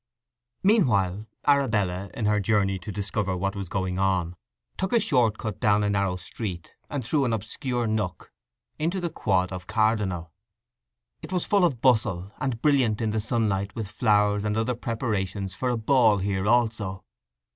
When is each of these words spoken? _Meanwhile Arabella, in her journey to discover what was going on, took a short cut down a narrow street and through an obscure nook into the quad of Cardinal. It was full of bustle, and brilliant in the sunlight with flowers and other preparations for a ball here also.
_Meanwhile 0.63 1.27
Arabella, 1.45 2.09
in 2.15 2.25
her 2.25 2.39
journey 2.39 2.79
to 2.79 2.91
discover 2.91 3.37
what 3.37 3.55
was 3.55 3.69
going 3.69 3.99
on, 3.99 4.35
took 4.75 4.93
a 4.93 4.99
short 4.99 5.37
cut 5.37 5.59
down 5.59 5.83
a 5.83 5.91
narrow 5.91 6.15
street 6.15 6.73
and 6.89 7.05
through 7.05 7.23
an 7.23 7.33
obscure 7.33 7.85
nook 7.85 8.33
into 8.79 8.99
the 8.99 9.11
quad 9.11 9.51
of 9.51 9.67
Cardinal. 9.67 10.33
It 11.21 11.31
was 11.31 11.45
full 11.45 11.63
of 11.65 11.81
bustle, 11.81 12.31
and 12.39 12.63
brilliant 12.63 12.99
in 12.99 13.11
the 13.11 13.19
sunlight 13.19 13.75
with 13.75 13.91
flowers 13.91 14.43
and 14.43 14.57
other 14.57 14.73
preparations 14.73 15.53
for 15.53 15.69
a 15.69 15.77
ball 15.77 16.17
here 16.17 16.47
also. 16.47 17.03